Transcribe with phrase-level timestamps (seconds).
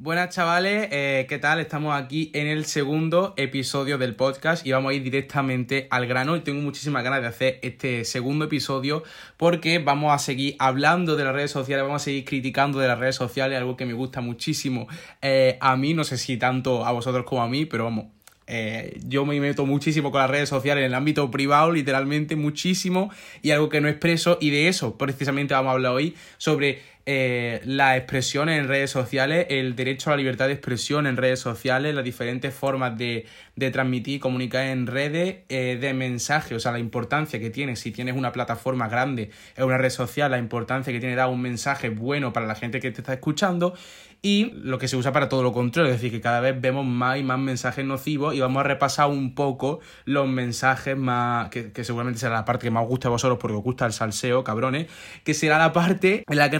[0.00, 1.58] Buenas chavales, eh, ¿qué tal?
[1.58, 6.36] Estamos aquí en el segundo episodio del podcast y vamos a ir directamente al grano
[6.36, 9.02] y tengo muchísimas ganas de hacer este segundo episodio
[9.36, 13.00] porque vamos a seguir hablando de las redes sociales, vamos a seguir criticando de las
[13.00, 14.86] redes sociales, algo que me gusta muchísimo
[15.20, 18.04] eh, a mí, no sé si tanto a vosotros como a mí, pero vamos,
[18.50, 23.10] eh, yo me meto muchísimo con las redes sociales en el ámbito privado, literalmente muchísimo,
[23.42, 26.80] y algo que no expreso, y de eso precisamente vamos a hablar hoy, sobre
[27.10, 31.40] eh, las expresiones en redes sociales, el derecho a la libertad de expresión en redes
[31.40, 33.24] sociales, las diferentes formas de,
[33.56, 37.76] de transmitir y comunicar en redes, eh, de mensaje, o sea, la importancia que tiene,
[37.76, 41.40] si tienes una plataforma grande en una red social, la importancia que tiene dar un
[41.40, 43.72] mensaje bueno para la gente que te está escuchando
[44.20, 46.84] y lo que se usa para todo lo contrario, es decir, que cada vez vemos
[46.84, 51.70] más y más mensajes nocivos y vamos a repasar un poco los mensajes más, que,
[51.84, 54.42] seguramente será la parte que más os gusta a vosotros porque os gusta el salseo,
[54.42, 54.88] cabrones,
[55.22, 56.58] que será la parte en la que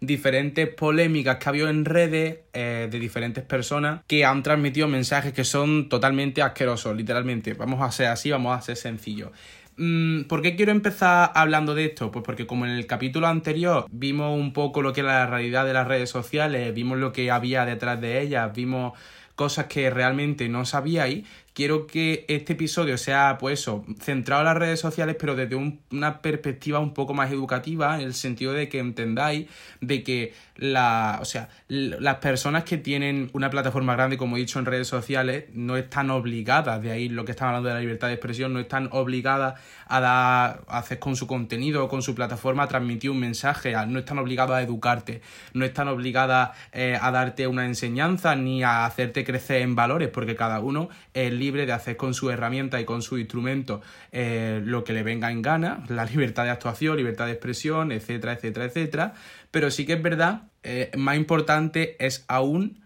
[0.00, 5.32] diferentes polémicas que ha habido en redes eh, de diferentes personas que han transmitido mensajes
[5.32, 7.54] que son totalmente asquerosos, literalmente.
[7.54, 9.30] Vamos a ser así, vamos a ser sencillos.
[9.78, 12.10] Mm, ¿Por qué quiero empezar hablando de esto?
[12.10, 15.66] Pues porque como en el capítulo anterior vimos un poco lo que era la realidad
[15.66, 18.94] de las redes sociales, vimos lo que había detrás de ellas, vimos
[19.34, 24.58] cosas que realmente no sabíais, quiero que este episodio sea, pues eso, centrado en las
[24.58, 25.56] redes sociales, pero desde
[25.90, 29.46] una perspectiva un poco más educativa, en el sentido de que entendáis
[29.80, 34.58] de que la, o sea, las personas que tienen una plataforma grande, como he dicho,
[34.58, 38.08] en redes sociales, no están obligadas, de ahí lo que estamos hablando de la libertad
[38.08, 42.14] de expresión, no están obligadas a dar, a hacer con su contenido o con su
[42.14, 45.22] plataforma, a transmitir un mensaje, no están obligadas a educarte,
[45.54, 50.36] no están obligadas eh, a darte una enseñanza ni a hacerte crecer en valores, porque
[50.36, 53.80] cada uno es libre de hacer con su herramienta y con su instrumento
[54.12, 58.32] eh, lo que le venga en gana, la libertad de actuación, libertad de expresión, etcétera,
[58.32, 59.14] etcétera, etcétera.
[59.50, 62.82] Pero sí que es verdad, eh, más importante es aún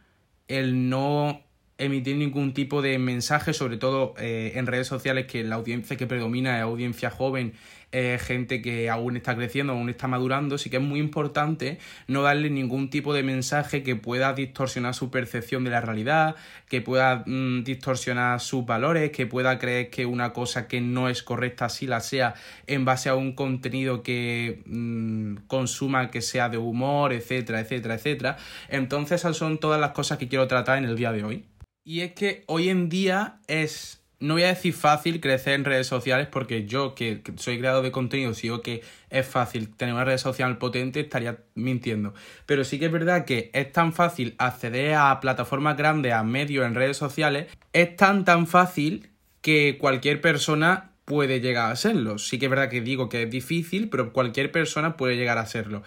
[0.49, 1.43] el no
[1.79, 6.07] emitir ningún tipo de mensaje, sobre todo eh, en redes sociales, que la audiencia que
[6.07, 7.55] predomina es audiencia joven
[7.93, 12.51] gente que aún está creciendo, aún está madurando, sí que es muy importante no darle
[12.51, 16.37] ningún tipo de mensaje que pueda distorsionar su percepción de la realidad,
[16.69, 21.23] que pueda mm, distorsionar sus valores, que pueda creer que una cosa que no es
[21.23, 22.35] correcta sí la sea
[22.67, 28.37] en base a un contenido que mm, consuma que sea de humor, etcétera, etcétera, etcétera.
[28.69, 31.45] Entonces esas son todas las cosas que quiero tratar en el día de hoy.
[31.85, 35.87] Y es que hoy en día es no voy a decir fácil crecer en redes
[35.87, 40.05] sociales porque yo, que, soy creador de contenido, si digo que es fácil tener una
[40.05, 42.13] red social potente, estaría mintiendo.
[42.45, 46.67] Pero sí que es verdad que es tan fácil acceder a plataformas grandes, a medios
[46.67, 49.09] en redes sociales, es tan tan fácil
[49.41, 52.19] que cualquier persona puede llegar a serlo.
[52.19, 55.47] Sí que es verdad que digo que es difícil, pero cualquier persona puede llegar a
[55.47, 55.83] serlo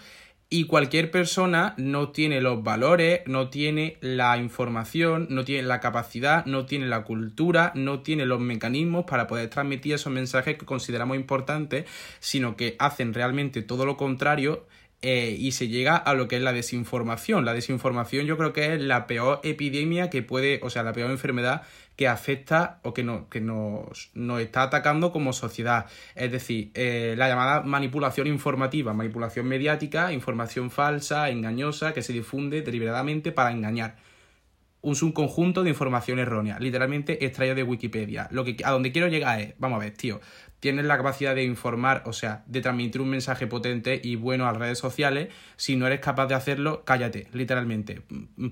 [0.50, 6.46] y cualquier persona no tiene los valores, no tiene la información, no tiene la capacidad,
[6.46, 11.18] no tiene la cultura, no tiene los mecanismos para poder transmitir esos mensajes que consideramos
[11.18, 11.86] importantes,
[12.20, 14.68] sino que hacen realmente todo lo contrario
[15.06, 17.44] eh, y se llega a lo que es la desinformación.
[17.44, 21.12] La desinformación yo creo que es la peor epidemia que puede, o sea, la peor
[21.12, 21.64] enfermedad
[21.96, 25.86] que afecta o que, no, que nos, nos, está atacando como sociedad.
[26.16, 32.62] Es decir, eh, la llamada manipulación informativa, manipulación mediática, información falsa, engañosa, que se difunde
[32.62, 33.98] deliberadamente para engañar.
[34.82, 38.28] Un subconjunto de información errónea, literalmente extraído de Wikipedia.
[38.32, 40.20] Lo que, a donde quiero llegar es, vamos a ver, tío,
[40.64, 44.54] tienes la capacidad de informar, o sea, de transmitir un mensaje potente y bueno a
[44.54, 48.04] las redes sociales, si no eres capaz de hacerlo, cállate, literalmente.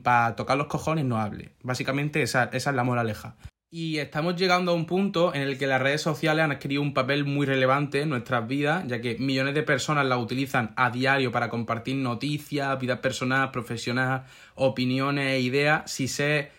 [0.04, 1.54] Para tocar los cojones no hable.
[1.64, 3.38] Básicamente esa, esa es la moraleja.
[3.70, 6.94] Y estamos llegando a un punto en el que las redes sociales han adquirido un
[6.94, 11.32] papel muy relevante en nuestras vidas, ya que millones de personas las utilizan a diario
[11.32, 16.52] para compartir noticias, vidas personales, profesionales, opiniones e ideas, si se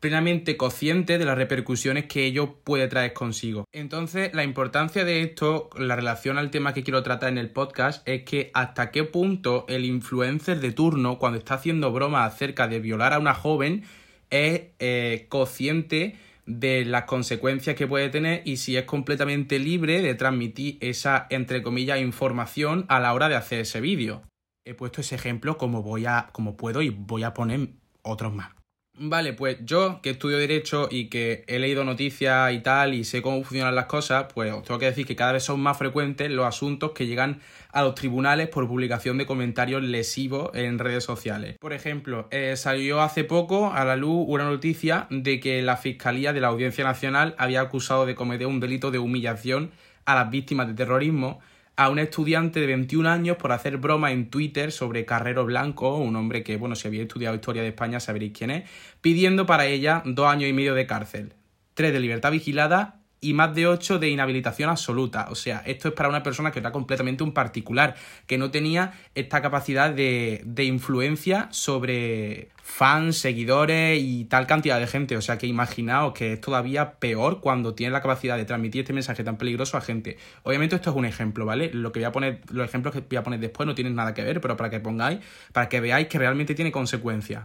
[0.00, 3.64] plenamente consciente de las repercusiones que ello puede traer consigo.
[3.72, 8.06] Entonces, la importancia de esto, la relación al tema que quiero tratar en el podcast,
[8.08, 12.80] es que hasta qué punto el influencer de turno, cuando está haciendo bromas acerca de
[12.80, 13.84] violar a una joven,
[14.30, 16.16] es eh, consciente
[16.46, 21.62] de las consecuencias que puede tener y si es completamente libre de transmitir esa, entre
[21.62, 24.22] comillas, información a la hora de hacer ese vídeo.
[24.64, 27.70] He puesto ese ejemplo como voy a, como puedo y voy a poner
[28.02, 28.55] otros más.
[28.98, 33.20] Vale, pues yo que estudio Derecho y que he leído noticias y tal y sé
[33.20, 36.30] cómo funcionan las cosas, pues os tengo que decir que cada vez son más frecuentes
[36.30, 37.40] los asuntos que llegan
[37.72, 41.58] a los tribunales por publicación de comentarios lesivos en redes sociales.
[41.58, 46.32] Por ejemplo, eh, salió hace poco a la luz una noticia de que la Fiscalía
[46.32, 49.72] de la Audiencia Nacional había acusado de cometer un delito de humillación
[50.06, 51.40] a las víctimas de terrorismo
[51.76, 56.16] a un estudiante de 21 años por hacer broma en Twitter sobre Carrero Blanco, un
[56.16, 58.70] hombre que, bueno, si habéis estudiado historia de España sabréis quién es,
[59.00, 61.34] pidiendo para ella dos años y medio de cárcel,
[61.74, 65.28] tres de libertad vigilada y más de 8 de inhabilitación absoluta.
[65.30, 67.94] O sea, esto es para una persona que era completamente un particular,
[68.26, 74.86] que no tenía esta capacidad de, de, influencia sobre fans, seguidores y tal cantidad de
[74.86, 75.16] gente.
[75.16, 78.92] O sea, que imaginaos que es todavía peor cuando tiene la capacidad de transmitir este
[78.92, 80.18] mensaje tan peligroso a gente.
[80.42, 81.70] Obviamente esto es un ejemplo, ¿vale?
[81.72, 84.14] Lo que voy a poner, los ejemplos que voy a poner después no tienen nada
[84.14, 85.20] que ver, pero para que pongáis,
[85.52, 87.44] para que veáis que realmente tiene consecuencias.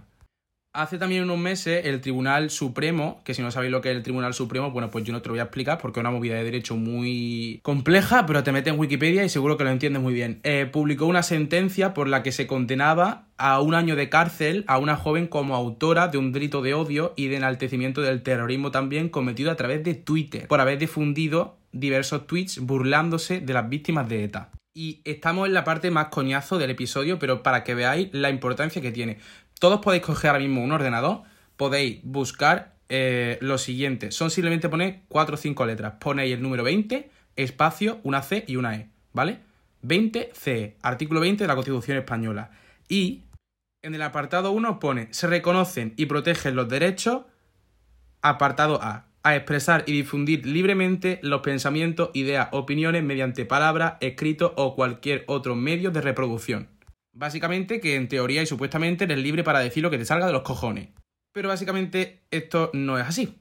[0.73, 4.03] Hace también unos meses el Tribunal Supremo, que si no sabéis lo que es el
[4.03, 6.35] Tribunal Supremo, bueno, pues yo no te lo voy a explicar porque es una movida
[6.35, 10.13] de derecho muy compleja, pero te metes en Wikipedia y seguro que lo entiendes muy
[10.13, 10.39] bien.
[10.43, 14.77] Eh, publicó una sentencia por la que se condenaba a un año de cárcel a
[14.77, 19.09] una joven como autora de un delito de odio y de enaltecimiento del terrorismo también
[19.09, 24.23] cometido a través de Twitter, por haber difundido diversos tweets burlándose de las víctimas de
[24.23, 24.51] ETA.
[24.73, 28.81] Y estamos en la parte más coñazo del episodio, pero para que veáis la importancia
[28.81, 29.17] que tiene.
[29.61, 31.21] Todos podéis coger ahora mismo un ordenador,
[31.55, 34.11] podéis buscar eh, lo siguiente.
[34.11, 35.93] Son simplemente poner 4 o 5 letras.
[35.99, 39.37] Ponéis el número 20, espacio, una C y una E, ¿vale?
[39.83, 42.49] 20C, artículo 20 de la Constitución Española.
[42.89, 43.25] Y
[43.83, 47.25] en el apartado 1 pone, se reconocen y protegen los derechos,
[48.23, 54.73] apartado A, a expresar y difundir libremente los pensamientos, ideas, opiniones mediante palabras, escritos o
[54.73, 56.80] cualquier otro medio de reproducción.
[57.13, 60.33] Básicamente que en teoría y supuestamente eres libre para decir lo que te salga de
[60.33, 60.89] los cojones.
[61.33, 63.37] Pero básicamente esto no es así.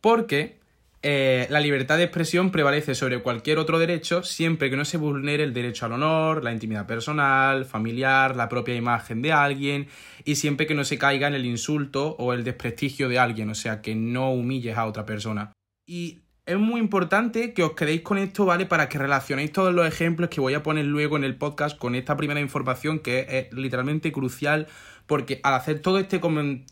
[0.00, 0.60] Porque
[1.04, 5.42] eh, la libertad de expresión prevalece sobre cualquier otro derecho siempre que no se vulnere
[5.42, 9.88] el derecho al honor, la intimidad personal, familiar, la propia imagen de alguien
[10.24, 13.54] y siempre que no se caiga en el insulto o el desprestigio de alguien, o
[13.54, 15.52] sea, que no humilles a otra persona.
[15.88, 18.66] Y es muy importante que os quedéis con esto, ¿vale?
[18.66, 21.94] Para que relacionéis todos los ejemplos que voy a poner luego en el podcast con
[21.94, 24.66] esta primera información que es, literalmente crucial
[25.06, 26.20] porque al hacer todo este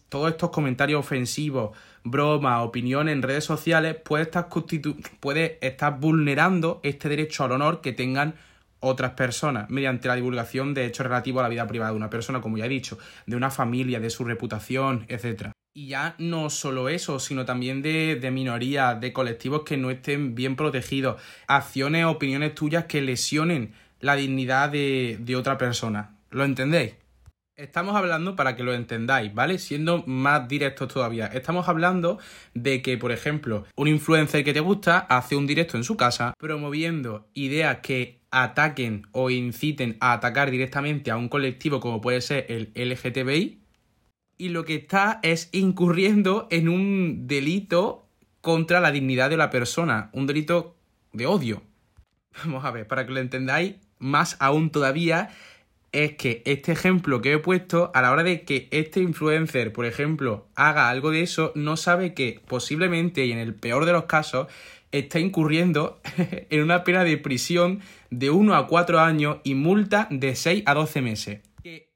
[0.08, 4.49] todos estos comentarios ofensivos, bromas, opiniones en redes sociales, puede estar,
[5.20, 8.34] puede estar vulnerando este derecho al honor que tengan
[8.81, 12.40] otras personas mediante la divulgación de hechos relativos a la vida privada de una persona,
[12.40, 15.50] como ya he dicho, de una familia, de su reputación, etc.
[15.72, 20.34] Y ya no solo eso, sino también de, de minorías, de colectivos que no estén
[20.34, 26.17] bien protegidos, acciones, opiniones tuyas que lesionen la dignidad de, de otra persona.
[26.31, 26.94] ¿Lo entendéis?
[27.55, 29.58] Estamos hablando, para que lo entendáis, ¿vale?
[29.58, 32.19] Siendo más directos todavía, estamos hablando
[32.55, 36.32] de que, por ejemplo, un influencer que te gusta hace un directo en su casa
[36.38, 42.46] promoviendo ideas que ataquen o inciten a atacar directamente a un colectivo como puede ser
[42.49, 43.59] el LGTBI,
[44.40, 48.06] y lo que está es incurriendo en un delito
[48.40, 50.76] contra la dignidad de la persona, un delito
[51.12, 51.62] de odio.
[52.44, 55.28] Vamos a ver, para que lo entendáis más aún todavía,
[55.92, 59.84] es que este ejemplo que he puesto, a la hora de que este influencer, por
[59.84, 64.04] ejemplo, haga algo de eso, no sabe que posiblemente, y en el peor de los
[64.04, 64.46] casos,
[64.90, 66.00] está incurriendo
[66.48, 70.72] en una pena de prisión de 1 a 4 años y multa de 6 a
[70.72, 71.50] 12 meses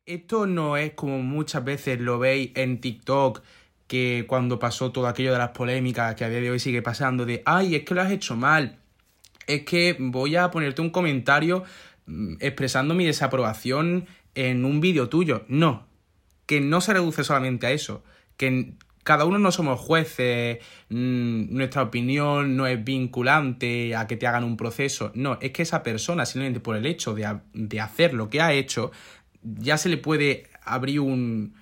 [0.07, 3.43] esto no es como muchas veces lo veis en TikTok,
[3.87, 7.27] que cuando pasó todo aquello de las polémicas que a día de hoy sigue pasando,
[7.27, 8.79] de, ay, es que lo has hecho mal,
[9.47, 11.65] es que voy a ponerte un comentario
[12.07, 15.45] mm, expresando mi desaprobación en un vídeo tuyo.
[15.49, 15.87] No,
[16.47, 18.03] que no se reduce solamente a eso,
[18.37, 18.75] que
[19.05, 24.45] cada uno no somos jueces, mm, nuestra opinión no es vinculante a que te hagan
[24.45, 28.31] un proceso, no, es que esa persona simplemente por el hecho de, de hacer lo
[28.31, 28.93] que ha hecho,
[29.45, 31.55] ya se le puede abrir un,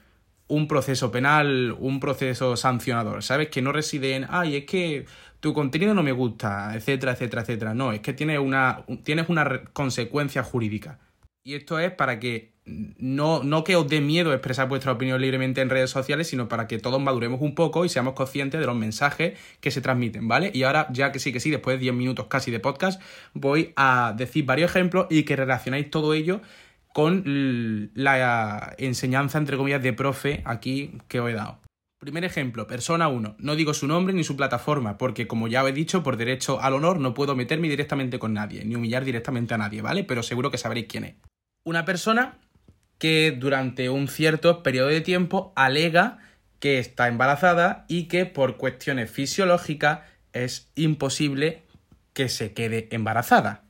[0.49, 3.49] un proceso penal, un proceso sancionador, ¿sabes?
[3.49, 5.07] Que no reside en, ay, es que
[5.41, 7.75] tu contenido no me gusta, etcétera, etcétera, etcétera.
[7.75, 11.01] No, es que tienes una, tienes una consecuencia jurídica.
[11.45, 15.61] Y esto es para que no, no que os dé miedo expresar vuestra opinión libremente
[15.61, 18.77] en redes sociales, sino para que todos maduremos un poco y seamos conscientes de los
[18.77, 20.53] mensajes que se transmiten, ¿vale?
[20.55, 23.03] Y ahora, ya que sí que sí, después de 10 minutos casi de podcast,
[23.35, 26.41] voy a decir varios ejemplos y que relacionáis todo ello
[26.93, 31.61] con la enseñanza, entre comillas, de profe aquí que os he dado.
[31.99, 33.37] Primer ejemplo, persona 1.
[33.39, 36.61] No digo su nombre ni su plataforma, porque como ya os he dicho, por derecho
[36.61, 40.03] al honor no puedo meterme directamente con nadie, ni humillar directamente a nadie, ¿vale?
[40.03, 41.15] Pero seguro que sabréis quién es.
[41.65, 42.39] Una persona
[42.99, 46.19] que durante un cierto periodo de tiempo alega
[46.59, 50.01] que está embarazada y que por cuestiones fisiológicas
[50.33, 51.63] es imposible
[52.13, 53.65] que se quede embarazada.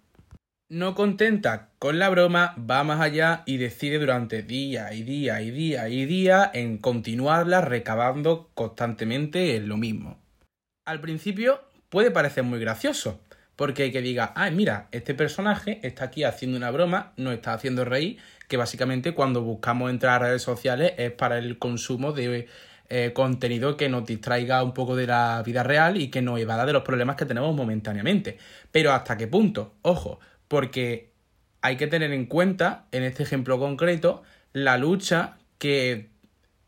[0.72, 5.50] No contenta con la broma, va más allá y decide durante día y día y
[5.50, 10.18] día y día en continuarla recabando constantemente en lo mismo.
[10.86, 11.60] Al principio
[11.90, 13.20] puede parecer muy gracioso,
[13.54, 17.84] porque que diga, ah, mira, este personaje está aquí haciendo una broma, nos está haciendo
[17.84, 18.16] reír,
[18.48, 22.48] que básicamente cuando buscamos entrar a redes sociales es para el consumo de
[22.88, 26.64] eh, contenido que nos distraiga un poco de la vida real y que nos evada
[26.64, 28.38] de los problemas que tenemos momentáneamente.
[28.70, 30.18] Pero hasta qué punto, ojo,
[30.52, 31.08] porque
[31.62, 36.10] hay que tener en cuenta, en este ejemplo concreto, la lucha que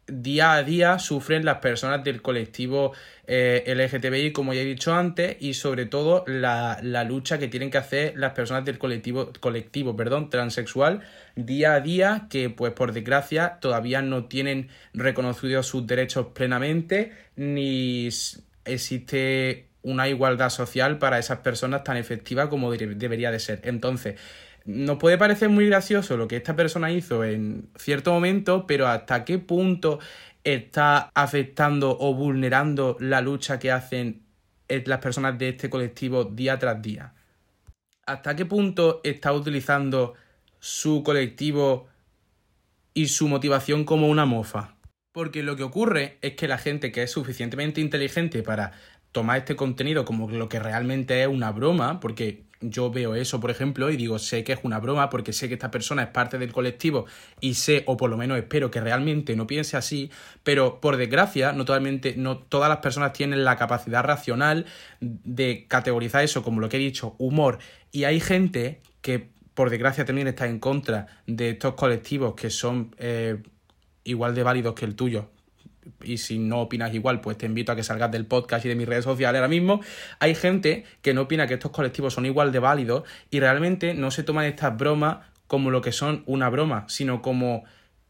[0.07, 2.95] día a día sufren las personas del colectivo
[3.27, 7.77] eh, LGTBI, como ya he dicho antes, y sobre todo la, lucha que tienen que
[7.77, 11.03] hacer las personas del colectivo, colectivo perdón, transexual
[11.37, 18.09] día a día, que pues por desgracia todavía no tienen reconocidos sus derechos plenamente, ni
[18.65, 23.61] existe una igualdad social para esas personas tan efectiva como debería de ser.
[23.63, 24.19] Entonces,
[24.65, 29.25] nos puede parecer muy gracioso lo que esta persona hizo en cierto momento, pero hasta
[29.25, 30.01] qué punto
[30.43, 34.23] está afectando o vulnerando la lucha que hacen
[34.69, 37.13] las personas de este colectivo día tras día.
[38.07, 40.15] ¿Hasta qué punto está utilizando
[40.59, 41.89] su colectivo
[42.95, 44.77] y su motivación como una mofa?
[45.13, 48.73] Porque lo que ocurre es que la gente que es suficientemente inteligente para
[49.15, 53.53] tomar este contenido como lo que realmente es una broma, porque yo veo eso, por
[53.53, 56.37] ejemplo, y digo, sé que es una broma porque sé que esta persona es parte
[56.37, 57.07] del colectivo
[57.41, 60.11] y sé, o por lo menos espero que realmente no piense así,
[60.43, 64.67] pero por desgracia, no, totalmente, no todas las personas tienen la capacidad racional
[65.01, 67.59] de categorizar eso como lo que he dicho, humor,
[67.93, 72.97] y hay gente que por desgracia también está en contra de estos colectivos que son
[72.99, 73.41] eh,
[74.03, 75.31] igual de válidos que el tuyo,
[76.03, 78.75] y si no opinas igual, pues te invito a que salgas del podcast y de
[78.75, 79.81] mis redes sociales ahora mismo.
[80.19, 84.11] Hay gente que no opina que estos colectivos son igual de válidos y realmente no
[84.11, 87.65] se toman estas bromas como lo que son una broma, sino como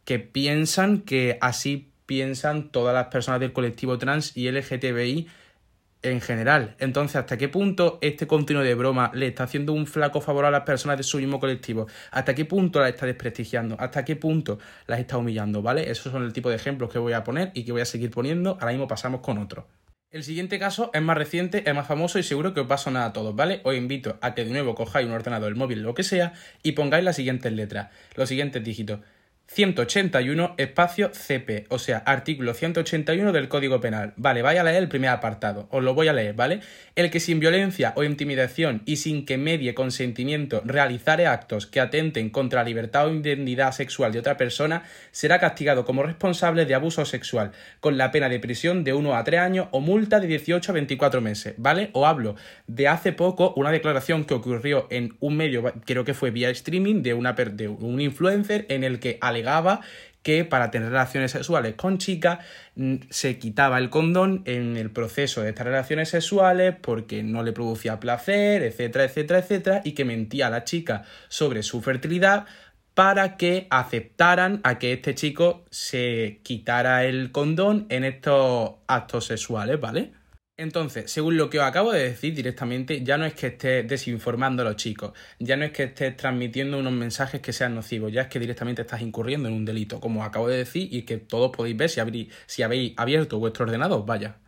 [0.05, 5.29] que piensan que así piensan todas las personas del colectivo trans y LGTBI
[6.05, 6.77] en general.
[6.79, 10.51] Entonces, ¿hasta qué punto este continuo de broma le está haciendo un flaco favor a
[10.51, 11.87] las personas de su mismo colectivo?
[12.11, 13.77] ¿Hasta qué punto las está desprestigiando?
[13.79, 15.63] ¿Hasta qué punto las está humillando?
[15.63, 15.91] ¿Vale?
[15.91, 18.11] Esos son el tipo de ejemplos que voy a poner y que voy a seguir
[18.11, 18.51] poniendo.
[18.61, 19.67] Ahora mismo pasamos con otro.
[20.15, 22.79] El siguiente caso es más reciente, es más famoso y seguro que os va a
[22.79, 23.61] sonar a todos, ¿vale?
[23.65, 26.71] Os invito a que de nuevo cojáis un ordenador, el móvil, lo que sea, y
[26.71, 29.01] pongáis las siguientes letras, los siguientes dígitos.
[29.47, 34.13] 181 espacio CP, o sea, artículo 181 del Código Penal.
[34.17, 36.61] Vale, vaya a leer el primer apartado, os lo voy a leer, ¿vale?
[36.97, 42.31] El que sin violencia o intimidación y sin que medie consentimiento realizare actos que atenten
[42.31, 47.05] contra la libertad o indemnidad sexual de otra persona será castigado como responsable de abuso
[47.05, 50.73] sexual, con la pena de prisión de 1 a 3 años o multa de 18
[50.73, 51.91] a 24 meses, ¿vale?
[51.93, 52.35] O hablo
[52.67, 57.03] de hace poco una declaración que ocurrió en un medio, creo que fue vía streaming,
[57.03, 59.81] de, una, de un influencer en el que alegaba
[60.25, 62.39] que para tener relaciones sexuales con chicas
[62.75, 67.53] mm, se quitaba el condón en el proceso de estas relaciones sexuales porque no le
[67.53, 72.47] producía placer, etcétera, etcétera, etcétera, y que mentía a la chica sobre su fertilidad
[72.95, 79.79] para que aceptaran a que este chico se quitara el condón en estos actos sexuales,
[79.81, 80.13] ¿vale?
[80.57, 84.63] Entonces, según lo que os acabo de decir directamente, ya no es que estés desinformando
[84.63, 88.23] a los chicos, ya no es que estés transmitiendo unos mensajes que sean nocivos, ya
[88.23, 91.17] es que directamente estás incurriendo en un delito, como os acabo de decir, y que
[91.19, 94.39] todos podéis ver si, si habéis abierto vuestro ordenador, vaya.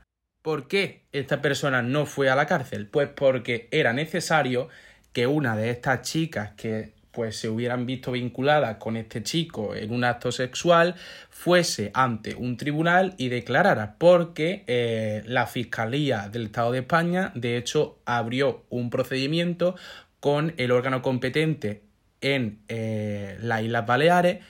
[0.43, 2.89] ¿Por qué esta persona no fue a la cárcel?
[2.89, 4.69] Pues porque era necesario
[5.13, 9.91] que una de estas chicas que pues se hubieran visto vinculadas con este chico en
[9.91, 10.97] un acto sexual,
[11.31, 17.57] fuese ante un tribunal y declarara, porque eh, la Fiscalía del Estado de España, de
[17.57, 19.77] hecho, abrió un procedimiento
[20.21, 21.85] con el órgano competente
[22.21, 24.45] en eh, las Islas Baleares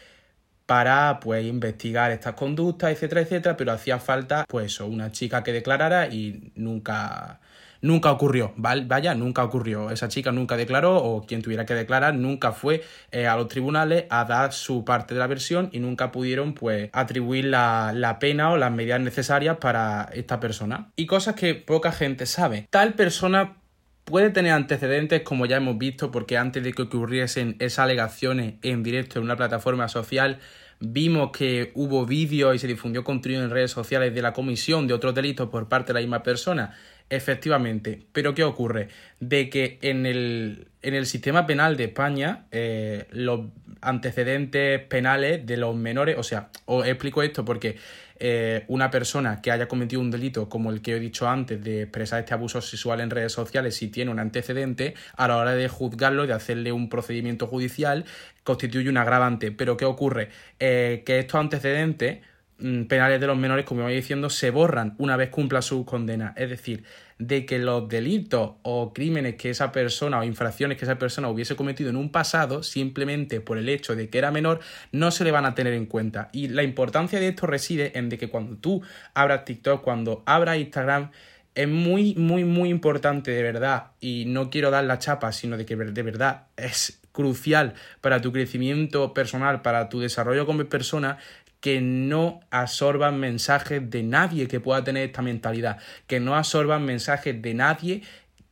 [0.66, 6.08] para pues investigar estas conductas, etcétera, etcétera, pero hacía falta pues una chica que declarara
[6.08, 7.38] y nunca
[7.86, 9.90] nunca ocurrió, vaya, nunca ocurrió.
[9.90, 14.04] Esa chica nunca declaró o quien tuviera que declarar nunca fue eh, a los tribunales
[14.10, 18.50] a dar su parte de la versión y nunca pudieron pues atribuir la, la pena
[18.50, 20.90] o las medidas necesarias para esta persona.
[20.96, 22.66] Y cosas que poca gente sabe.
[22.70, 23.56] Tal persona
[24.04, 28.82] puede tener antecedentes, como ya hemos visto, porque antes de que ocurriesen esas alegaciones en
[28.82, 30.38] directo en una plataforma social,
[30.78, 34.94] vimos que hubo vídeos y se difundió contenido en redes sociales de la comisión de
[34.94, 36.74] otros delitos por parte de la misma persona
[37.08, 38.88] Efectivamente, pero ¿qué ocurre?
[39.20, 43.42] De que en el, en el sistema penal de España eh, los
[43.80, 47.76] antecedentes penales de los menores, o sea, os explico esto porque
[48.18, 51.82] eh, una persona que haya cometido un delito como el que he dicho antes de
[51.82, 55.68] expresar este abuso sexual en redes sociales, si tiene un antecedente, a la hora de
[55.68, 58.04] juzgarlo, de hacerle un procedimiento judicial,
[58.42, 59.52] constituye un agravante.
[59.52, 60.30] Pero ¿qué ocurre?
[60.58, 62.18] Eh, que estos antecedentes
[62.58, 66.32] penales de los menores, como iba diciendo, se borran una vez cumpla su condena.
[66.36, 66.84] Es decir,
[67.18, 71.56] de que los delitos o crímenes que esa persona o infracciones que esa persona hubiese
[71.56, 74.60] cometido en un pasado, simplemente por el hecho de que era menor,
[74.92, 76.28] no se le van a tener en cuenta.
[76.32, 78.82] Y la importancia de esto reside en de que cuando tú
[79.14, 81.10] abras TikTok, cuando abras Instagram,
[81.54, 85.64] es muy, muy, muy importante de verdad, y no quiero dar la chapa, sino de
[85.64, 87.72] que de verdad es crucial
[88.02, 91.16] para tu crecimiento personal, para tu desarrollo como persona,
[91.60, 97.40] que no absorban mensajes de nadie que pueda tener esta mentalidad, que no absorban mensajes
[97.40, 98.02] de nadie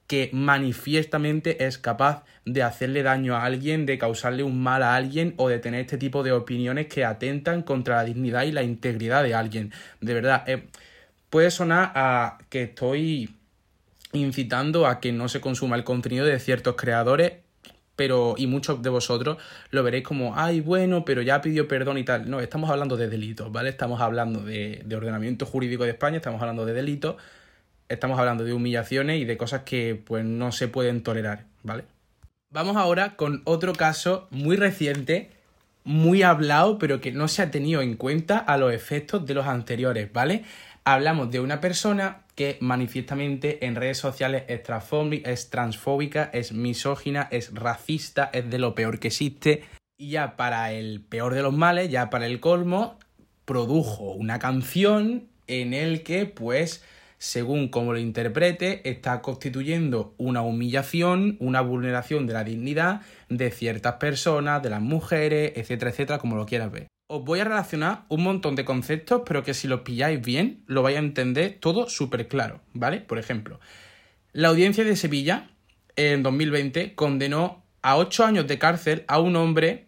[0.07, 5.35] que manifiestamente es capaz de hacerle daño a alguien, de causarle un mal a alguien
[5.39, 9.23] o de tener este tipo de opiniones que atentan contra la dignidad y la integridad
[9.23, 9.73] de alguien.
[10.01, 10.65] De verdad, eh,
[11.31, 13.35] puede sonar a que estoy
[14.13, 17.44] incitando a que no se consuma el contenido de ciertos creadores
[17.97, 19.39] pero y muchos de vosotros
[19.71, 22.29] lo veréis como, ay, bueno, pero ya pidió perdón y tal.
[22.29, 23.69] No, estamos hablando de delitos, ¿vale?
[23.71, 27.17] Estamos hablando de, de ordenamiento jurídico de España, estamos hablando de delitos,
[27.89, 31.85] estamos hablando de humillaciones y de cosas que pues no se pueden tolerar, ¿vale?
[32.51, 35.31] Vamos ahora con otro caso muy reciente,
[35.83, 39.47] muy hablado, pero que no se ha tenido en cuenta a los efectos de los
[39.47, 40.45] anteriores, ¿vale?
[40.85, 44.63] Hablamos de una persona que manifiestamente en redes sociales es,
[45.25, 49.65] es transfóbica, es misógina, es racista, es de lo peor que existe.
[49.97, 52.99] Y ya para el peor de los males, ya para el colmo,
[53.45, 56.83] produjo una canción en el que, pues,
[57.19, 63.95] según como lo interprete, está constituyendo una humillación, una vulneración de la dignidad de ciertas
[63.95, 68.25] personas, de las mujeres, etcétera, etcétera, como lo quieras ver os voy a relacionar un
[68.25, 72.27] montón de conceptos, pero que si los pilláis bien, lo vais a entender todo súper
[72.27, 73.01] claro, ¿vale?
[73.01, 73.61] Por ejemplo,
[74.33, 75.49] la audiencia de Sevilla
[75.95, 79.87] en 2020 condenó a 8 años de cárcel a un hombre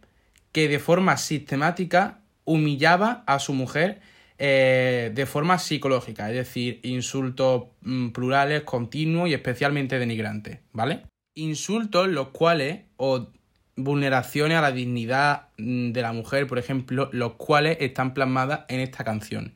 [0.52, 4.00] que de forma sistemática humillaba a su mujer
[4.38, 11.02] eh, de forma psicológica, es decir, insultos mm, plurales continuos y especialmente denigrantes, ¿vale?
[11.34, 13.32] Insultos los cuales, o
[13.76, 18.80] vulneraciones a la dignidad mm, de la mujer, por ejemplo, los cuales están plasmadas en
[18.80, 19.54] esta canción.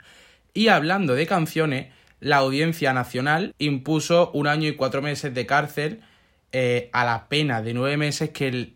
[0.54, 1.88] Y hablando de canciones,
[2.20, 6.00] la Audiencia Nacional impuso un año y cuatro meses de cárcel
[6.52, 8.74] eh, a la pena de nueve meses que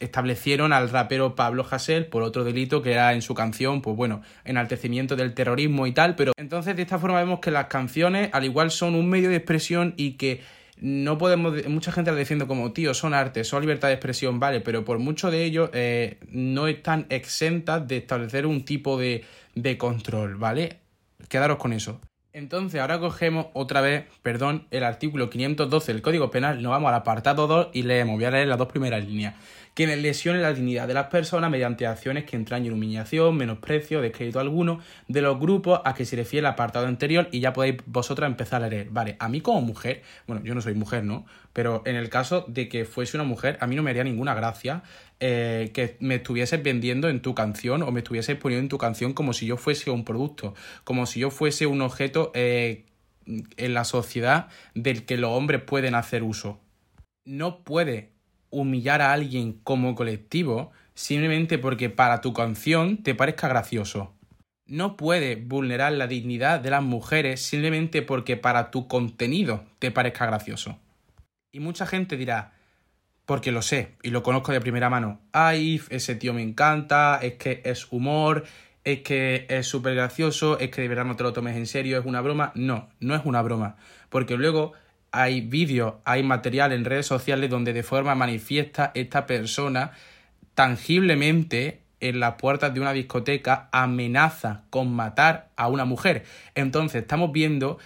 [0.00, 4.22] establecieron al rapero Pablo Hasél por otro delito que era en su canción, pues bueno,
[4.44, 8.44] enaltecimiento del terrorismo y tal, pero entonces de esta forma vemos que las canciones al
[8.44, 10.40] igual son un medio de expresión y que
[10.80, 14.60] no podemos, mucha gente lo defiende como, tío, son arte, son libertad de expresión, vale,
[14.60, 19.78] pero por mucho de ello eh, no están exentas de establecer un tipo de, de
[19.78, 20.78] control, ¿vale?
[21.28, 22.00] Quedaros con eso.
[22.32, 26.94] Entonces, ahora cogemos otra vez, perdón, el artículo 512 del Código Penal, nos vamos al
[26.94, 29.34] apartado 2 y leemos, voy a leer las dos primeras líneas
[29.78, 34.80] quienes lesionen la dignidad de las personas mediante acciones que entrañen humillación, menosprecio, descrédito alguno
[35.06, 38.64] de los grupos a que se refiere el apartado anterior y ya podéis vosotras empezar
[38.64, 38.88] a leer.
[38.90, 41.26] Vale, a mí como mujer, bueno, yo no soy mujer, ¿no?
[41.52, 44.34] Pero en el caso de que fuese una mujer, a mí no me haría ninguna
[44.34, 44.82] gracia
[45.20, 49.12] eh, que me estuvieses vendiendo en tu canción o me estuvieses poniendo en tu canción
[49.12, 52.84] como si yo fuese un producto, como si yo fuese un objeto eh,
[53.26, 56.58] en la sociedad del que los hombres pueden hacer uso.
[57.24, 58.17] No puede
[58.50, 64.14] humillar a alguien como colectivo simplemente porque para tu canción te parezca gracioso.
[64.66, 70.26] No puedes vulnerar la dignidad de las mujeres simplemente porque para tu contenido te parezca
[70.26, 70.78] gracioso.
[71.52, 72.52] Y mucha gente dirá,
[73.24, 77.34] porque lo sé y lo conozco de primera mano, ay, ese tío me encanta, es
[77.34, 78.44] que es humor,
[78.84, 81.98] es que es súper gracioso, es que de verdad no te lo tomes en serio,
[81.98, 82.52] es una broma.
[82.54, 83.76] No, no es una broma,
[84.08, 84.72] porque luego
[85.10, 89.92] hay vídeos, hay material en redes sociales donde de forma manifiesta esta persona
[90.54, 96.24] tangiblemente en las puertas de una discoteca amenaza con matar a una mujer.
[96.54, 97.78] Entonces estamos viendo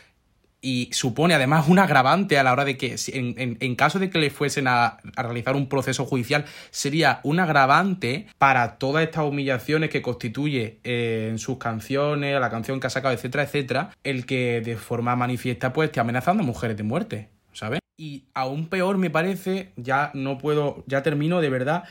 [0.64, 4.20] y supone además un agravante a la hora de que, en, en, caso de que
[4.20, 10.00] le fuesen a, realizar un proceso judicial, sería un agravante para todas estas humillaciones que
[10.00, 14.76] constituye eh, en sus canciones, la canción que ha sacado, etcétera, etcétera, el que de
[14.76, 17.80] forma manifiesta pues esté amenazando a mujeres de muerte, ¿sabes?
[17.98, 21.84] Y aún peor me parece, ya no puedo, ya termino de verdad,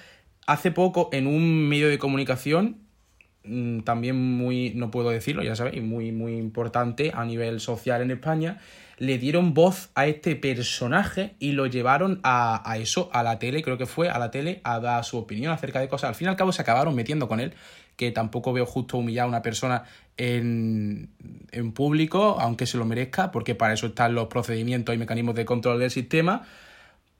[0.48, 2.78] hace poco en un medio de comunicación
[3.44, 8.60] también muy, no puedo decirlo, ya sabéis, muy, muy importante a nivel social en España,
[8.98, 13.64] le dieron voz a este personaje y lo llevaron a, a, eso, a la tele,
[13.64, 16.10] creo que fue a la tele, a dar su opinión acerca de cosas.
[16.10, 17.54] Al fin y al cabo se acabaron metiendo con él,
[17.96, 19.84] que tampoco veo justo humillar a una persona
[20.18, 21.10] en,
[21.52, 25.46] en público, aunque se lo merezca, porque para eso están los procedimientos y mecanismos de
[25.46, 26.44] control del sistema.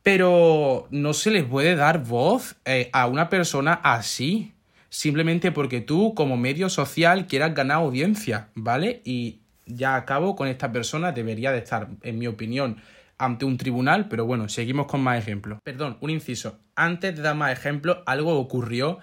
[0.04, 4.54] Pero no se les puede dar voz eh, a una persona así
[4.92, 9.02] simplemente porque tú como medio social quieras ganar audiencia, ¿vale?
[9.06, 12.78] Y ya acabo con esta persona, debería de estar, en mi opinión,
[13.18, 15.60] ante un tribunal, pero bueno, seguimos con más ejemplos.
[15.64, 16.60] Perdón, un inciso.
[16.76, 19.00] Antes de dar más ejemplos, algo ocurrió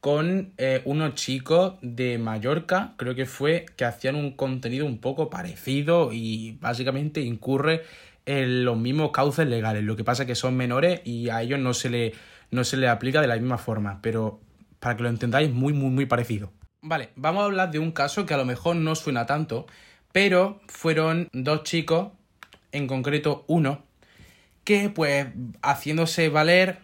[0.00, 5.28] con eh, unos chicos de Mallorca, creo que fue, que hacían un contenido un poco
[5.28, 7.82] parecido y básicamente incurre
[8.24, 9.84] en los mismos cauces legales.
[9.84, 12.14] Lo que pasa es que son menores y a ellos no se le,
[12.50, 14.40] no se les aplica de la misma forma, pero
[14.80, 16.52] para que lo entendáis, muy, muy, muy parecido.
[16.80, 19.66] Vale, vamos a hablar de un caso que a lo mejor no suena tanto,
[20.12, 22.08] pero fueron dos chicos,
[22.72, 23.84] en concreto uno,
[24.64, 25.26] que pues
[25.62, 26.78] haciéndose valer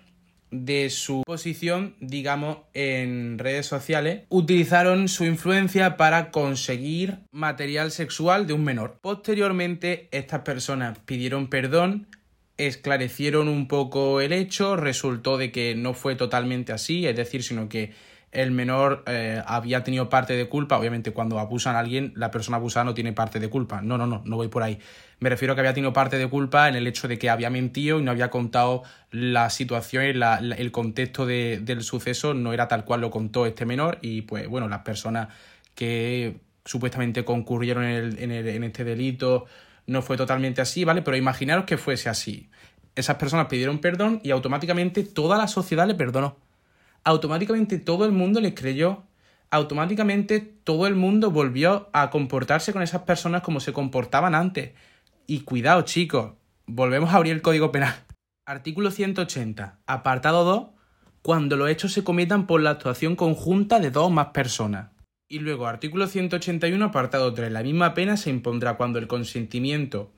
[0.51, 8.53] de su posición, digamos, en redes sociales, utilizaron su influencia para conseguir material sexual de
[8.53, 8.99] un menor.
[9.01, 12.07] Posteriormente, estas personas pidieron perdón,
[12.57, 17.69] esclarecieron un poco el hecho, resultó de que no fue totalmente así, es decir, sino
[17.69, 17.93] que
[18.35, 20.77] el menor eh, había tenido parte de culpa.
[20.79, 23.81] Obviamente, cuando abusan a alguien, la persona abusada no tiene parte de culpa.
[23.81, 24.81] No, no, no, no voy por ahí.
[25.21, 27.49] Me refiero a que había tenido parte de culpa en el hecho de que había
[27.49, 32.85] mentido y no había contado la situación y el contexto del suceso no era tal
[32.85, 33.99] cual lo contó este menor.
[34.03, 35.29] Y pues, bueno, las personas
[35.77, 39.47] que supuestamente concurrieron en, en este delito
[39.87, 41.03] no fue totalmente así, ¿vale?
[41.03, 42.51] Pero imaginaros que fuese así.
[42.94, 46.37] Esas personas pidieron perdón y automáticamente toda la sociedad le perdonó
[47.05, 49.05] automáticamente todo el mundo les creyó,
[49.51, 54.73] automáticamente todo el mundo volvió a comportarse con esas personas como se comportaban antes.
[55.27, 56.33] Y cuidado chicos,
[56.66, 57.94] volvemos a abrir el Código Penal.
[58.47, 60.68] Artículo 180, apartado 2,
[61.23, 64.90] cuando los hechos se cometan por la actuación conjunta de dos o más personas.
[65.35, 70.12] Y luego, artículo 181, apartado 3, la misma pena se impondrá cuando el consentimiento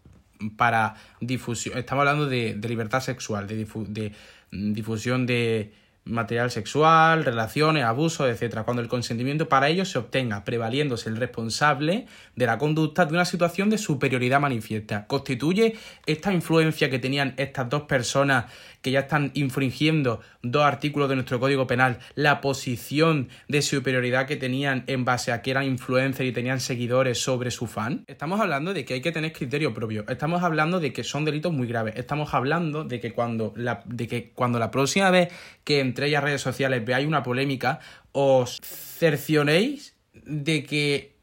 [0.59, 4.13] para difusión, estamos hablando de, libertad sexual, de
[4.51, 5.73] difusión de,
[6.07, 12.07] material sexual, relaciones, abusos, etc., cuando el consentimiento para ello se obtenga prevaliéndose el responsable
[12.37, 15.07] de la conducta de una situación de superioridad manifiesta.
[15.07, 15.77] Constituye
[16.07, 18.47] esta influencia que tenían estas dos personas
[18.87, 24.37] que ya están infringiendo dos artículos de nuestro Código Penal, la posición de superioridad que
[24.37, 28.05] tenían en base a que eran influencers y tenían seguidores sobre su fan.
[28.07, 30.05] Estamos hablando de que hay que tener criterio propio.
[30.09, 31.95] Estamos hablando de que son delitos muy graves.
[31.97, 35.33] Estamos hablando de que cuando la, de que cuando la próxima vez
[35.65, 37.81] que entre ellas redes sociales veáis una polémica,
[38.13, 41.16] os cercionéis de que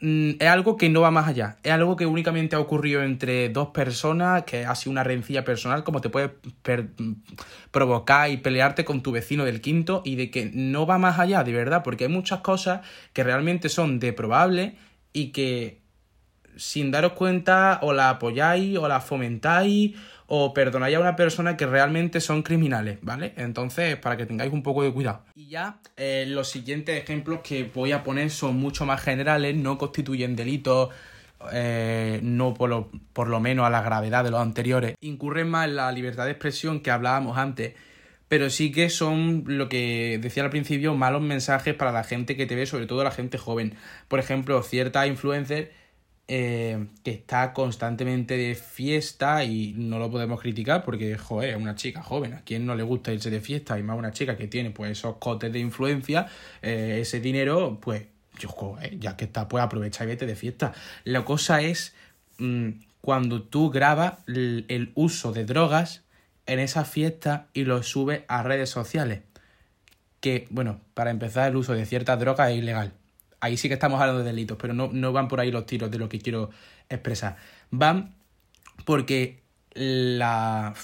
[0.00, 1.58] es algo que no va más allá.
[1.62, 5.84] Es algo que únicamente ha ocurrido entre dos personas, que ha sido una rencilla personal,
[5.84, 6.32] como te puede
[7.70, 11.44] provocar y pelearte con tu vecino del quinto, y de que no va más allá,
[11.44, 12.80] de verdad, porque hay muchas cosas
[13.12, 14.74] que realmente son deprobables
[15.12, 15.80] y que
[16.56, 19.94] sin daros cuenta o la apoyáis o la fomentáis
[20.28, 23.32] o perdonáis a una persona que realmente son criminales, ¿vale?
[23.36, 25.22] Entonces, para que tengáis un poco de cuidado.
[25.34, 29.78] Y ya, eh, los siguientes ejemplos que voy a poner son mucho más generales, no
[29.78, 30.90] constituyen delitos,
[31.52, 35.66] eh, no por lo, por lo menos a la gravedad de los anteriores, incurren más
[35.68, 37.74] en la libertad de expresión que hablábamos antes,
[38.28, 42.46] pero sí que son lo que decía al principio, malos mensajes para la gente que
[42.46, 43.74] te ve, sobre todo la gente joven.
[44.08, 45.68] Por ejemplo, ciertas influencers
[46.28, 51.76] eh, que está constantemente de fiesta y no lo podemos criticar porque, joder, es una
[51.76, 52.34] chica joven.
[52.34, 53.78] ¿A quién no le gusta irse de fiesta?
[53.78, 56.26] Y más una chica que tiene pues esos cotes de influencia,
[56.62, 58.06] eh, ese dinero, pues,
[58.44, 60.72] joder, ya que está, pues aprovecha y vete de fiesta.
[61.04, 61.94] La cosa es
[62.38, 66.02] mm, cuando tú grabas el, uso de drogas
[66.46, 69.20] en esa fiesta y lo subes a redes sociales.
[70.20, 72.94] Que, bueno, para empezar, el uso de ciertas drogas es ilegal
[73.40, 75.90] ahí sí que estamos hablando de delitos, pero no, no van por ahí los tiros
[75.90, 76.50] de lo que quiero
[76.88, 77.36] expresar.
[77.70, 78.14] Van
[78.84, 79.42] porque
[79.74, 80.74] la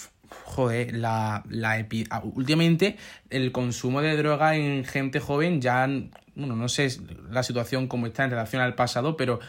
[0.45, 2.97] joder, la, la ah, últimamente
[3.31, 5.87] el consumo de droga en gente joven ya,
[6.35, 6.89] bueno, no sé
[7.31, 9.41] la situación como está en relación al pasado, pero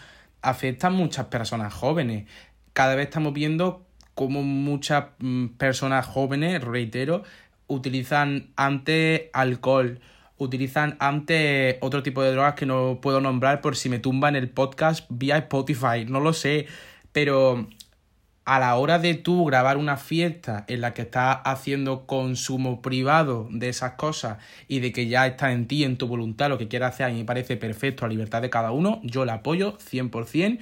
[0.42, 2.28] afecta a muchas personas jóvenes.
[2.74, 3.86] Cada vez estamos viendo
[4.16, 7.24] cómo muchas mm, personas jóvenes, reitero,
[7.68, 10.00] utilizan antes alcohol,
[10.38, 14.50] utilizan antes otro tipo de drogas que no puedo nombrar por si me tumban el
[14.50, 16.68] podcast vía Spotify, no lo sé,
[17.12, 17.68] pero
[18.46, 23.48] a la hora de tú grabar una fiesta en la que estás haciendo consumo privado
[23.52, 26.68] de esas cosas y de que ya está en ti, en tu voluntad, lo que
[26.68, 29.78] quieras hacer, a mí me parece perfecto, la libertad de cada uno, yo la apoyo
[29.78, 30.60] 100%,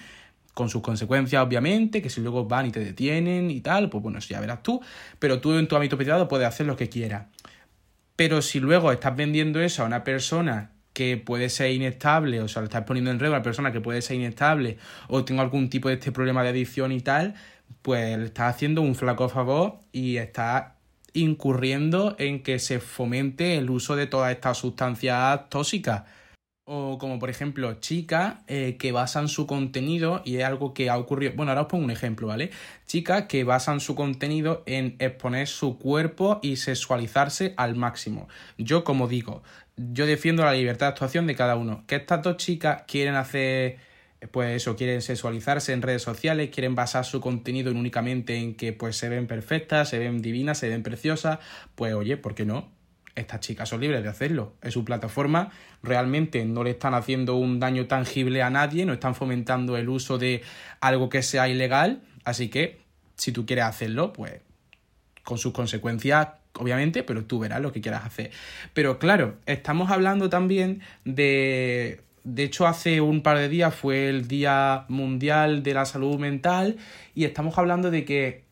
[0.53, 4.19] con sus consecuencias obviamente, que si luego van y te detienen y tal, pues bueno,
[4.19, 4.81] eso ya verás tú,
[5.17, 7.27] pero tú en tu ámbito privado puedes hacer lo que quieras.
[8.21, 12.61] Pero si luego estás vendiendo eso a una persona que puede ser inestable, o sea,
[12.61, 15.71] le estás poniendo en red a una persona que puede ser inestable o tenga algún
[15.71, 17.33] tipo de este problema de adicción y tal,
[17.81, 20.65] pues le estás haciendo un flaco favor y estás
[21.13, 26.03] incurriendo en que se fomente el uso de todas estas sustancias tóxicas.
[26.73, 30.97] O como por ejemplo chicas eh, que basan su contenido, y es algo que ha
[30.97, 32.49] ocurrido, bueno, ahora os pongo un ejemplo, ¿vale?
[32.87, 38.29] Chicas que basan su contenido en exponer su cuerpo y sexualizarse al máximo.
[38.57, 39.43] Yo como digo,
[39.75, 41.83] yo defiendo la libertad de actuación de cada uno.
[41.87, 43.79] Que estas dos chicas quieren hacer,
[44.31, 48.95] pues eso, quieren sexualizarse en redes sociales, quieren basar su contenido únicamente en que pues
[48.95, 51.39] se ven perfectas, se ven divinas, se ven preciosas,
[51.75, 52.71] pues oye, ¿por qué no?
[53.15, 54.53] Estas chicas son libres de hacerlo.
[54.61, 55.51] Es su plataforma,
[55.83, 60.17] realmente no le están haciendo un daño tangible a nadie, no están fomentando el uso
[60.17, 60.41] de
[60.79, 62.79] algo que sea ilegal, así que
[63.15, 64.41] si tú quieres hacerlo, pues
[65.23, 68.31] con sus consecuencias, obviamente, pero tú verás lo que quieras hacer.
[68.73, 72.01] Pero claro, estamos hablando también de...
[72.23, 76.77] De hecho, hace un par de días fue el Día Mundial de la Salud Mental
[77.15, 78.43] y estamos hablando de que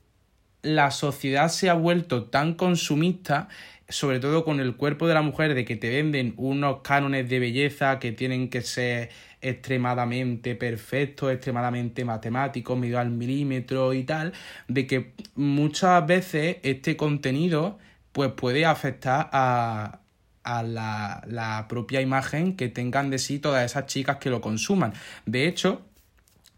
[0.63, 3.47] la sociedad se ha vuelto tan consumista
[3.89, 7.39] sobre todo con el cuerpo de la mujer, de que te venden unos cánones de
[7.39, 9.09] belleza que tienen que ser
[9.41, 14.33] extremadamente perfectos, extremadamente matemáticos, medio al milímetro y tal,
[14.67, 17.79] de que muchas veces este contenido
[18.11, 20.01] pues puede afectar a,
[20.43, 24.93] a la, la propia imagen que tengan de sí todas esas chicas que lo consuman.
[25.25, 25.88] De hecho,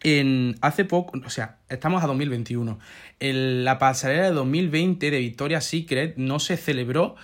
[0.04, 2.80] en hace poco, o sea, estamos a 2021.
[3.20, 7.16] En la pasarela de 2020 de Victoria's Secret no se celebró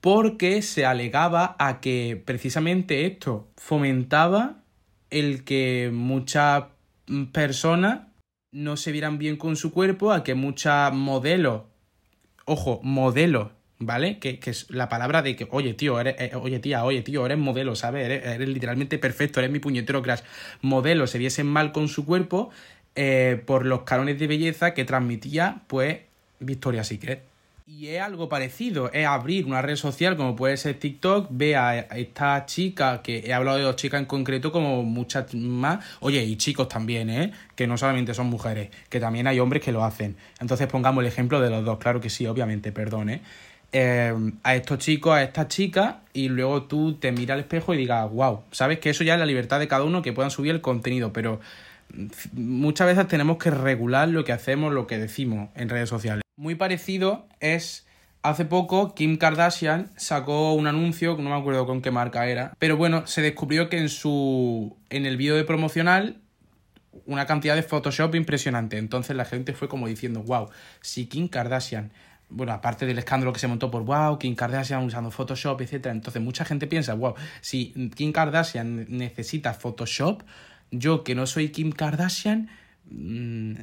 [0.00, 4.62] porque se alegaba a que precisamente esto fomentaba
[5.10, 6.64] el que muchas
[7.32, 8.08] personas
[8.52, 11.62] no se vieran bien con su cuerpo, a que muchas modelos,
[12.44, 14.18] ojo, modelos ¿vale?
[14.18, 17.38] Que, es la palabra de que, oye, tío, eres, eh, oye, tía, oye, tío, eres
[17.38, 18.08] modelo, ¿sabes?
[18.08, 20.20] Eres, literalmente perfecto, eres mi puñetero crash.
[20.62, 22.50] Modelo se viesen mal con su cuerpo
[22.94, 26.00] eh, por los canones de belleza que transmitía, pues,
[26.40, 27.22] Victoria's Secret.
[27.68, 31.80] Y es algo parecido, es abrir una red social como puede ser TikTok, ve a
[31.80, 36.36] esta chica, que he hablado de dos chicas en concreto como muchas más, oye, y
[36.36, 37.32] chicos también, ¿eh?
[37.56, 40.16] Que no solamente son mujeres, que también hay hombres que lo hacen.
[40.38, 43.20] Entonces pongamos el ejemplo de los dos, claro que sí, obviamente, perdón, ¿eh?
[43.72, 47.76] Em, a estos chicos, a estas chicas, y luego tú te miras al espejo y
[47.76, 50.52] digas, wow, sabes que eso ya es la libertad de cada uno que puedan subir
[50.52, 51.40] el contenido, pero
[52.32, 56.22] muchas veces tenemos que regular lo que hacemos, lo que decimos en redes sociales.
[56.36, 57.86] Muy parecido es
[58.26, 62.76] Hace poco Kim Kardashian sacó un anuncio, no me acuerdo con qué marca era, pero
[62.76, 66.16] bueno, se descubrió que en su en el vídeo de promocional
[67.06, 68.78] una cantidad de Photoshop impresionante.
[68.78, 70.48] Entonces la gente fue como diciendo, wow,
[70.80, 71.92] si Kim Kardashian
[72.28, 75.86] bueno, aparte del escándalo que se montó por wow, Kim Kardashian usando Photoshop, etc.
[75.86, 80.22] Entonces mucha gente piensa, wow, si Kim Kardashian necesita Photoshop,
[80.70, 82.48] yo que no soy Kim Kardashian,
[82.90, 83.54] mm,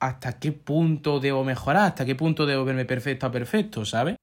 [0.00, 1.86] ¿hasta qué punto debo mejorar?
[1.88, 4.16] ¿Hasta qué punto debo verme perfecto a perfecto, ¿sabes?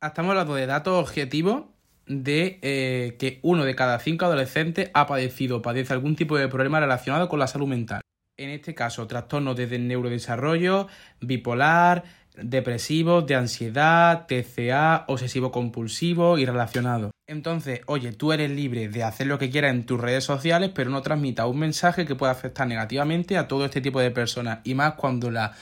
[0.00, 1.64] Estamos hablando de datos objetivos
[2.06, 6.80] de eh, que uno de cada cinco adolescentes ha padecido padece algún tipo de problema
[6.80, 8.00] relacionado con la salud mental.
[8.36, 10.88] En este caso, trastornos desde el neurodesarrollo,
[11.20, 12.04] bipolar,
[12.42, 17.10] depresivos, de ansiedad, TCA, obsesivo compulsivo y relacionado.
[17.26, 20.90] Entonces, oye, tú eres libre de hacer lo que quieras en tus redes sociales, pero
[20.90, 24.60] no transmita un mensaje que pueda afectar negativamente a todo este tipo de personas.
[24.64, 25.52] Y más cuando la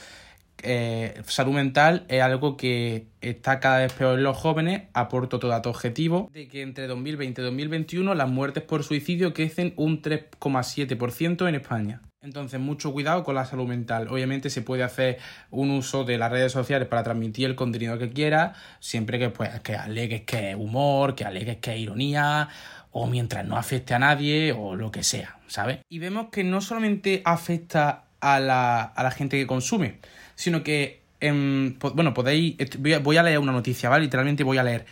[0.63, 4.83] eh, salud mental es algo que está cada vez peor en los jóvenes.
[4.93, 9.73] Aporto todo dato objetivo de que entre 2020 y 2021 las muertes por suicidio crecen
[9.77, 12.01] un 3,7% en España.
[12.21, 14.09] Entonces, mucho cuidado con la salud mental.
[14.09, 15.19] Obviamente se puede hacer
[15.51, 19.57] un uso de las redes sociales para transmitir el contenido que quieras, siempre que pues
[19.61, 22.49] que alegues que es humor, que alegues que es ironía,
[22.91, 25.79] o mientras no afecte a nadie, o lo que sea, ¿sabes?
[25.87, 29.99] Y vemos que no solamente afecta a la, a la gente que consume,
[30.35, 32.57] sino que, bueno, podéis,
[33.01, 34.03] voy a leer una noticia, ¿vale?
[34.03, 34.85] Literalmente voy a leer.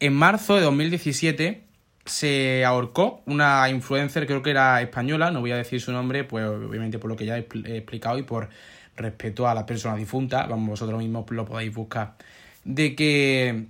[0.00, 1.67] En marzo de 2017
[2.08, 6.44] se ahorcó una influencer, creo que era española, no voy a decir su nombre, pues
[6.46, 7.40] obviamente por lo que ya he
[7.76, 8.48] explicado y por
[8.96, 12.14] respeto a la persona difunta, vamos, vosotros mismos lo podéis buscar,
[12.64, 13.66] de que,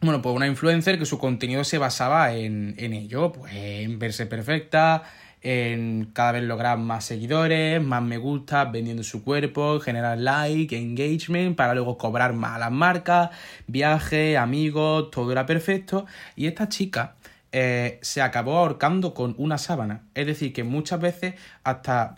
[0.00, 4.26] bueno, pues una influencer que su contenido se basaba en, en ello, pues en verse
[4.26, 5.04] perfecta,
[5.44, 11.54] en cada vez lograr más seguidores, más me gusta, vendiendo su cuerpo, generar like, engagement,
[11.54, 13.28] para luego cobrar más a las marcas,
[13.66, 16.06] viajes, amigos, todo era perfecto.
[16.34, 17.14] Y esta chica
[17.56, 20.02] eh, se acabó ahorcando con una sábana.
[20.14, 22.16] Es decir, que muchas veces hasta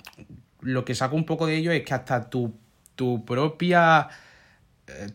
[0.60, 2.58] lo que saco un poco de ello es que hasta tu,
[2.94, 4.08] tu propia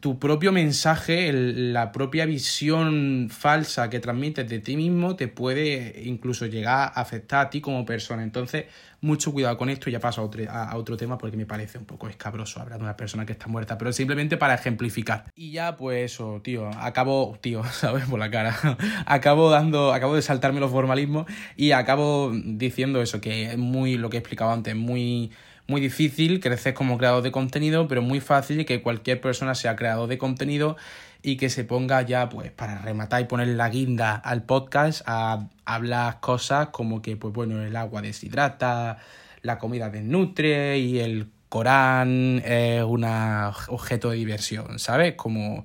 [0.02, 6.46] tu propio mensaje, la propia visión falsa que transmites de ti mismo te puede incluso
[6.46, 8.22] llegar a afectar a ti como persona.
[8.22, 8.66] Entonces,
[9.00, 11.86] mucho cuidado con esto ya paso a otro, a, otro tema porque me parece un
[11.86, 15.26] poco escabroso hablar de una persona que está muerta, pero simplemente para ejemplificar.
[15.36, 18.06] Y ya, pues eso, tío, acabo, tío, ¿sabes?
[18.06, 18.58] Por la cara.
[19.06, 24.10] acabo dando, acabo de saltarme los formalismos y acabo diciendo eso, que es muy, lo
[24.10, 25.32] que he explicado antes, muy
[25.72, 30.10] muy difícil crecer como creador de contenido, pero muy fácil que cualquier persona sea creador
[30.10, 30.76] de contenido
[31.24, 35.48] y que se ponga ya, pues, para rematar y poner la guinda al podcast a
[35.64, 38.98] hablar cosas como que, pues bueno, el agua deshidrata,
[39.44, 45.14] la comida desnutre y el Corán es un objeto de diversión, ¿sabes?
[45.16, 45.64] Como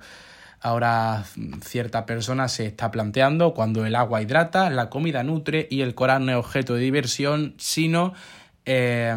[0.61, 1.25] ahora
[1.63, 6.27] cierta persona se está planteando cuando el agua hidrata, la comida nutre y el Corán
[6.27, 8.15] no es objeto de diversión, sino
[8.67, 9.17] eh,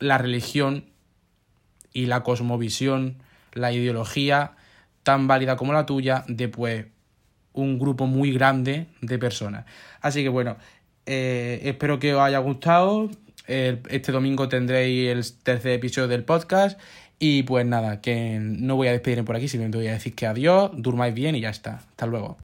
[0.00, 0.84] la religión
[1.92, 3.16] y la cosmovisión,
[3.52, 4.52] la ideología
[5.02, 6.86] tan válida como la tuya de pues
[7.52, 9.64] un grupo muy grande de personas.
[10.00, 10.56] Así que bueno,
[11.06, 13.10] eh, espero que os haya gustado.
[13.46, 16.80] este domingo tendréis el tercer episodio del podcast.
[17.18, 20.26] Y pues nada, que no voy a despedirme por aquí, simplemente voy a decir que
[20.26, 21.76] adiós, durmáis bien y ya está.
[21.76, 22.32] Hasta luego.